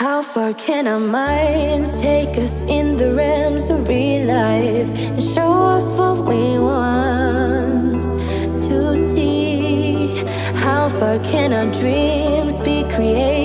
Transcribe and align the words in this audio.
How 0.00 0.22
far 0.22 0.54
can 0.54 0.86
our 0.88 0.98
minds 0.98 2.00
take 2.00 2.38
us 2.38 2.64
in 2.64 2.96
the 2.96 3.12
realms 3.12 3.68
of 3.68 3.86
real 3.86 4.28
life 4.28 4.88
and 5.10 5.22
show 5.22 5.52
us 5.76 5.92
what 5.92 6.26
we 6.26 6.58
want 6.58 8.00
to 8.00 8.96
see? 8.96 10.24
How 10.54 10.88
far 10.88 11.18
can 11.18 11.52
our 11.52 11.70
dreams 11.78 12.58
be 12.60 12.82
created? 12.84 13.39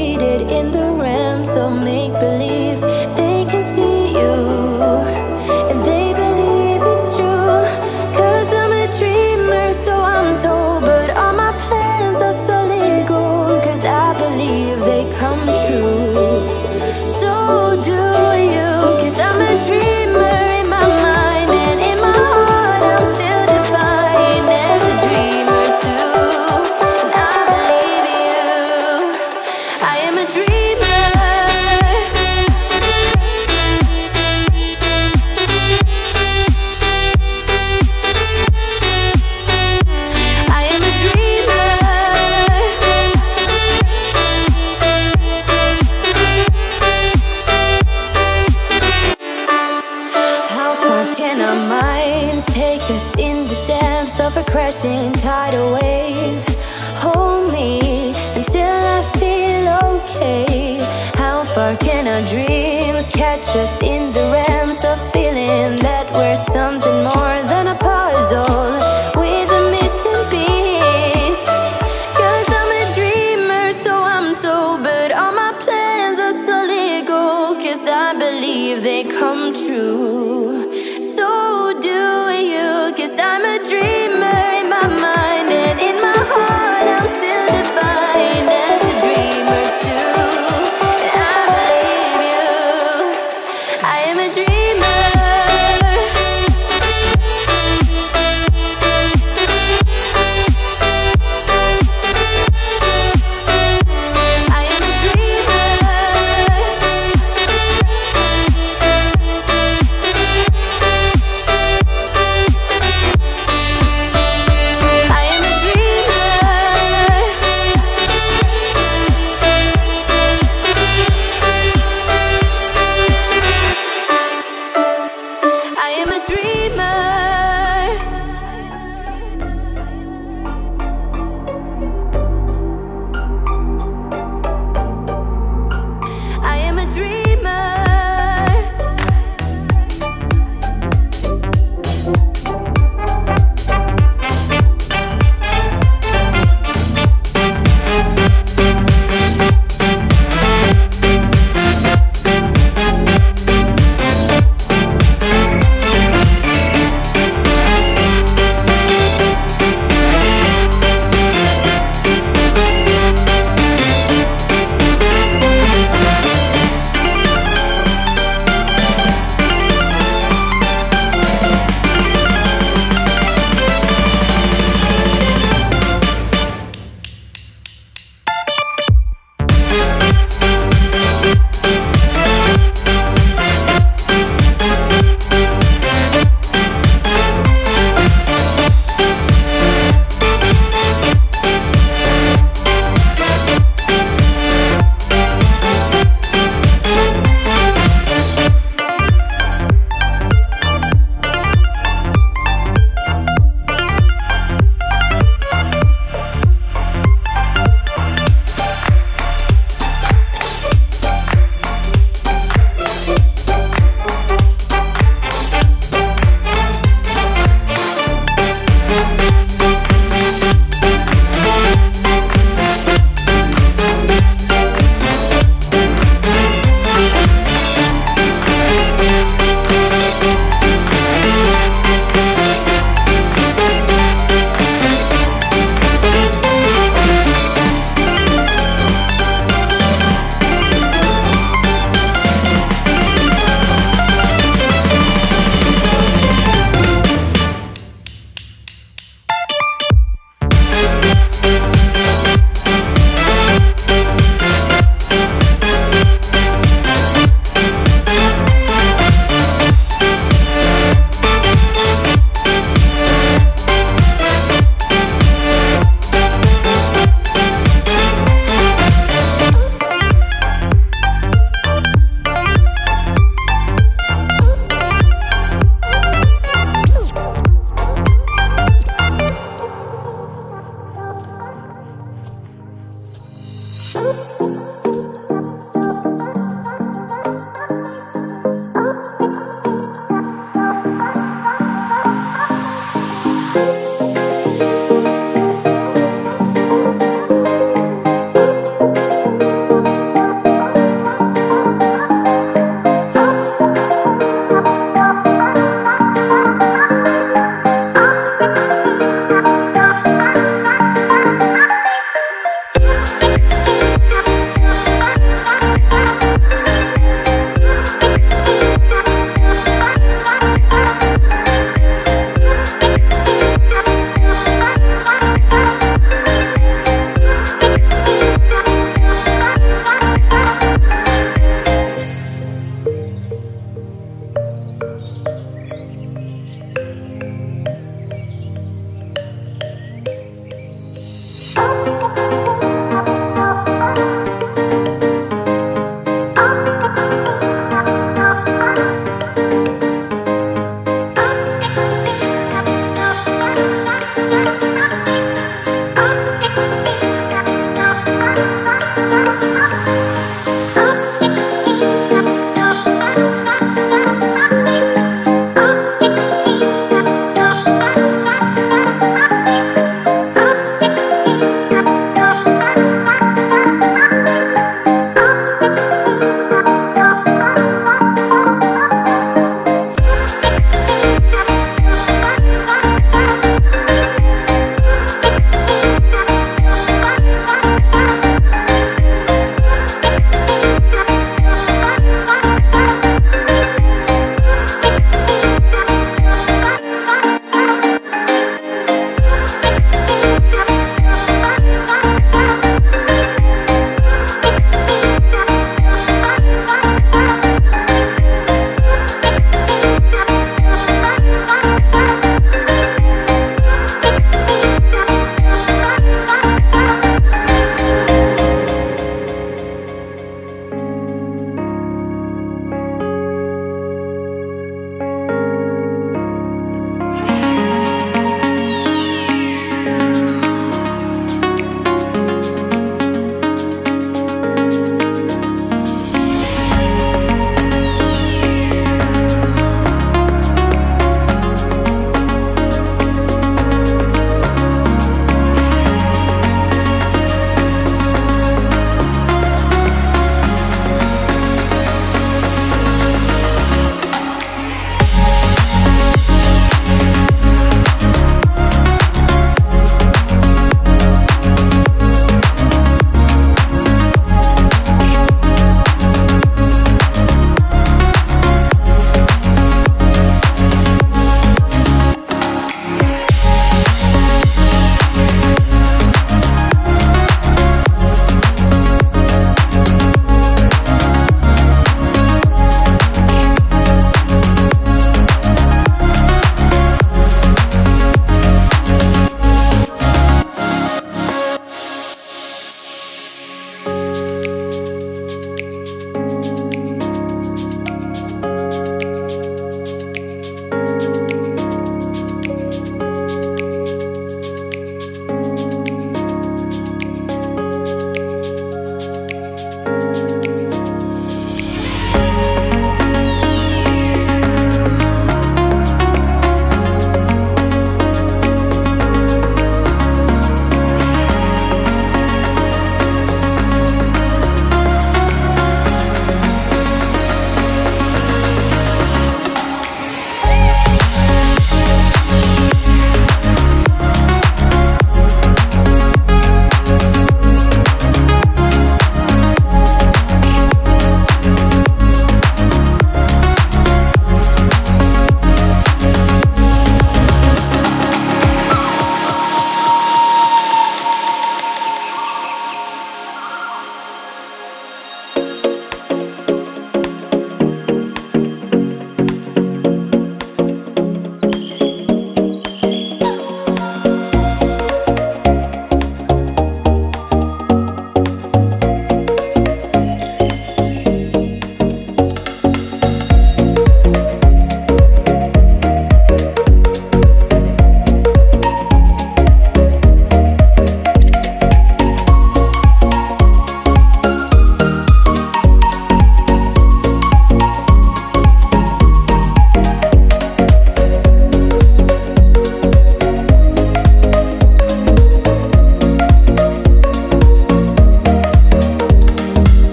dreams 62.46 63.10
catch 63.10 63.56
us 63.56 63.82
in 63.82 64.12
the 64.12 64.22
realms 64.32 64.84
of 64.86 65.00
feeling 65.12 65.80
that 65.80 66.12
we're 66.14 66.36
something 66.54 67.04
more. 67.04 67.34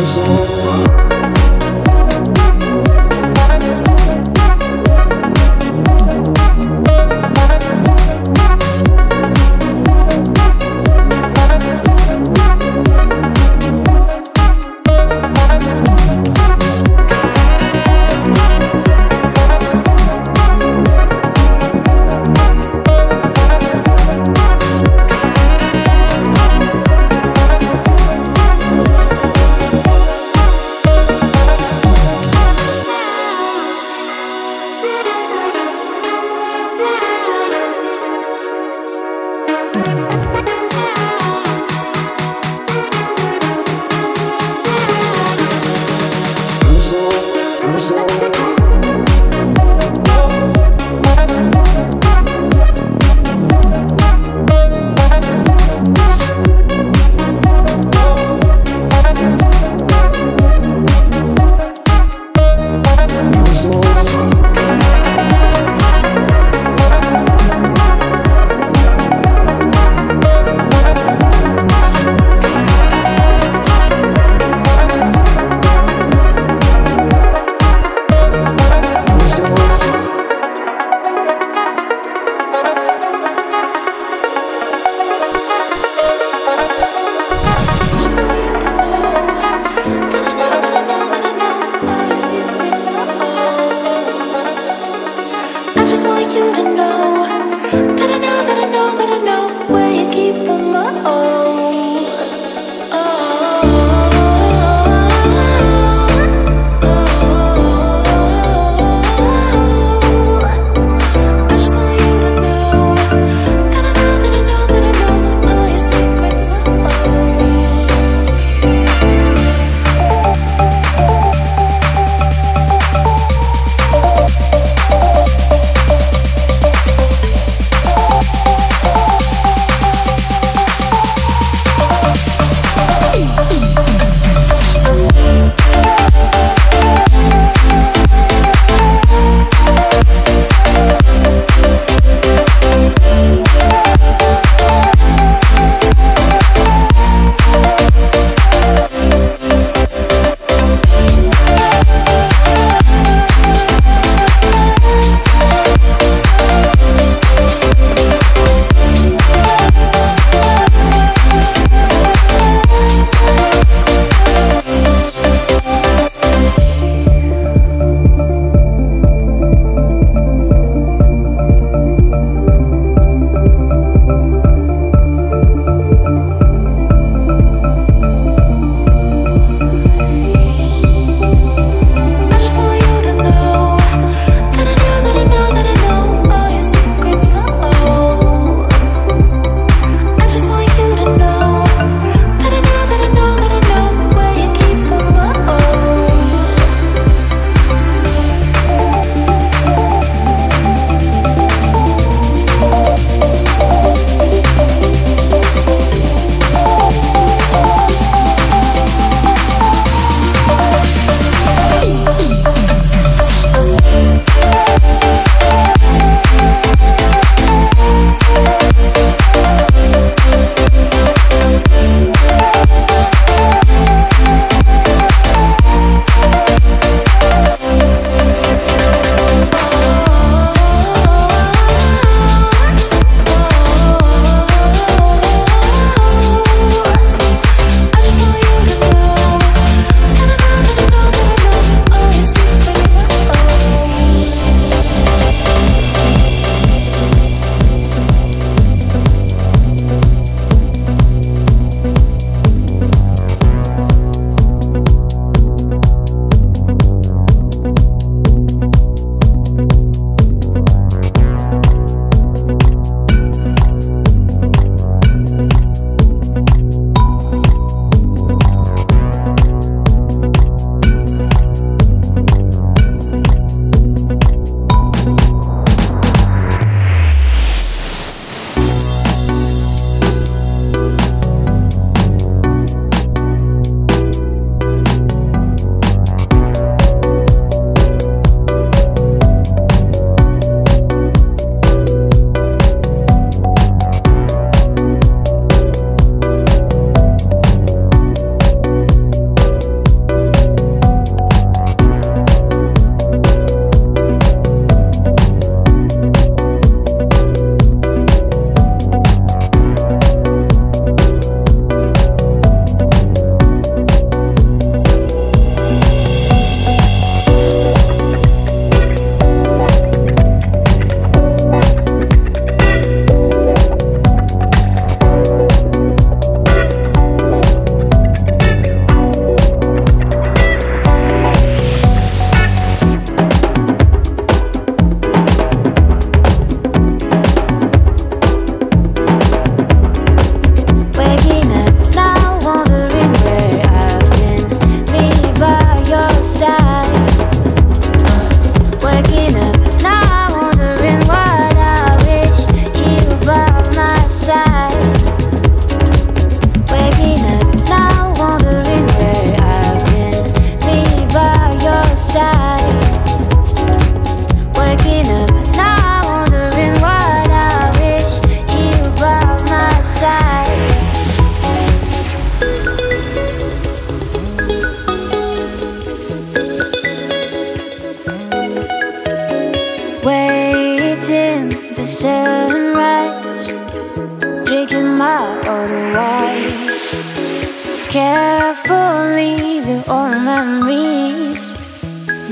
it's 0.00 1.07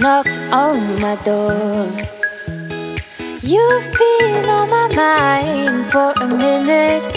knocked 0.06 0.38
on 0.52 1.00
my 1.00 1.16
door. 1.24 1.86
You've 3.42 3.88
been 3.98 4.44
on 4.48 4.70
my 4.70 4.86
mind 4.94 5.92
for 5.92 6.10
a 6.24 6.28
minute, 6.28 7.12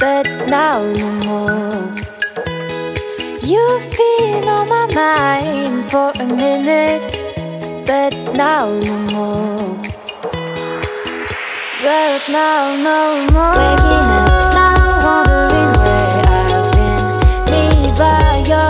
but 0.00 0.26
now 0.46 0.78
no 1.02 1.10
more. 1.28 1.94
You've 3.50 3.86
been 3.98 4.44
on 4.56 4.68
my 4.68 4.86
mind 5.02 5.90
for 5.92 6.10
a 6.24 6.26
minute, 6.26 7.08
but 7.86 8.12
now 8.34 8.66
no 8.88 8.96
more. 9.14 9.76
But 11.82 12.20
now 12.28 12.62
no 12.88 12.98
more. 13.32 13.54
Waking 13.60 14.10
up 14.16 14.27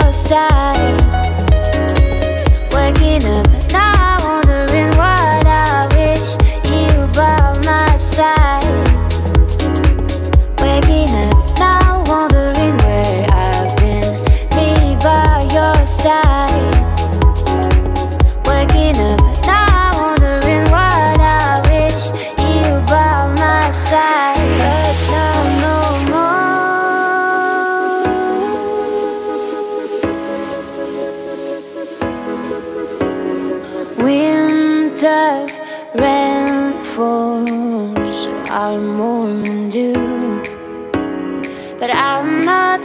by 0.09 0.13
your 0.13 0.13
side. 0.13 1.01
Waking 2.73 3.25
up 3.25 3.48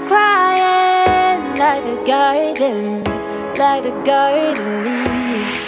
crying 0.09 1.57
like 1.57 1.85
the 1.85 1.96
garden, 2.04 3.04
like 3.57 3.83
the 3.83 3.94
garden 4.04 4.85
leaves. 4.85 5.61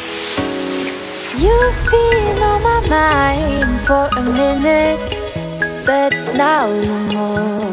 You've 1.42 1.80
been 1.90 2.38
on 2.42 2.62
my 2.62 2.80
mind 2.88 3.80
for 3.86 4.08
a 4.16 4.22
minute, 4.22 5.08
but 5.84 6.12
now 6.34 6.66
no 6.68 6.96
more. 7.14 7.72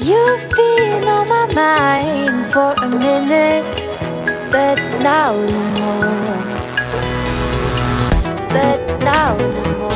You've 0.00 0.46
been 0.50 1.04
on 1.04 1.28
my 1.28 1.46
mind 1.54 2.52
for 2.52 2.72
a 2.72 2.88
minute, 2.88 3.72
but 4.50 4.78
now 5.00 5.32
no 5.32 5.60
more. 5.78 6.42
But 8.48 8.80
now 9.04 9.36
no 9.36 9.78
more. 9.78 9.91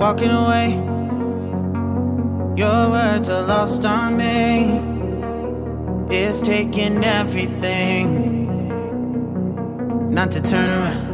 Walking 0.00 0.30
away. 0.30 0.70
Your 2.56 2.88
words 2.88 3.28
are 3.28 3.42
lost 3.46 3.84
on 3.84 4.16
me. 4.16 4.80
It's 6.08 6.40
taking 6.40 7.04
everything 7.04 8.06
not 10.08 10.30
to 10.30 10.40
turn 10.40 10.70
around. 10.78 11.08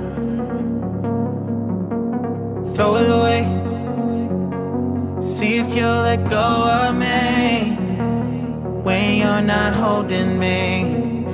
Throw 2.76 2.94
it 2.96 3.10
away. 3.10 3.42
See 5.20 5.58
if 5.58 5.74
you'll 5.74 6.02
let 6.08 6.30
go 6.30 6.46
of 6.80 6.94
me 6.94 7.74
when 8.84 9.16
you're 9.18 9.42
not 9.42 9.74
holding 9.74 10.38
me. 10.38 11.24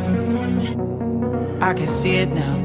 I 1.61 1.75
can 1.75 1.87
see 1.87 2.17
it 2.17 2.31
now. 2.31 2.57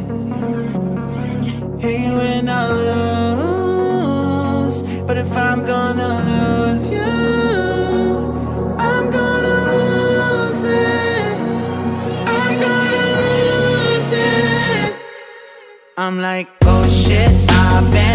Hey, 1.77 2.09
when 2.15 2.47
I 2.47 2.71
but 4.81 5.17
if 5.17 5.31
I'm 5.31 5.65
gonna 5.65 6.23
lose 6.29 6.89
you, 6.89 7.01
I'm 8.79 9.11
gonna 9.11 9.57
lose 9.73 10.63
it. 10.63 11.37
I'm 12.37 12.53
gonna 12.65 13.05
lose 13.21 14.11
it. 14.11 14.95
I'm 15.97 16.19
like, 16.19 16.47
oh 16.63 16.87
shit, 16.87 17.31
I've 17.51 17.91
been 17.91 18.06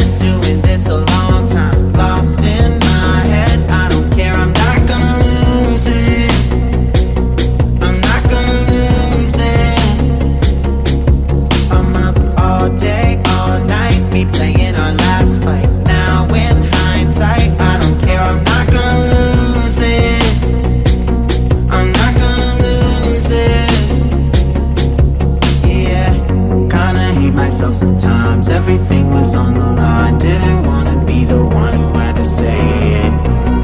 myself 27.63 27.77
sometimes. 27.77 28.49
Everything 28.49 29.11
was 29.11 29.35
on 29.35 29.55
the 29.55 29.61
line. 29.61 30.19
Didn't 30.19 30.65
wanna 30.67 31.05
be 31.05 31.25
the 31.25 31.45
one 31.45 31.75
who 31.75 31.93
had 31.99 32.17
to 32.17 32.25
say 32.25 32.59
it. 33.07 33.13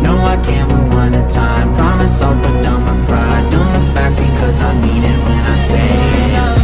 No, 0.02 0.14
I 0.24 0.36
can't 0.36 0.70
rewind 0.70 1.14
the 1.14 1.26
time. 1.26 1.74
Promise 1.74 2.22
I'll 2.22 2.38
put 2.40 2.62
down 2.62 2.82
my 2.84 3.06
pride. 3.06 3.50
Don't 3.50 3.70
look 3.74 3.94
back 3.94 4.12
because 4.16 4.60
I 4.60 4.72
mean 4.82 5.02
it 5.12 5.18
when 5.26 5.40
I 5.52 5.56
say 5.56 5.88
it. 6.30 6.58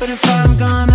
But 0.00 0.08
if 0.10 0.22
I'm 0.38 0.56
gonna 0.56 0.93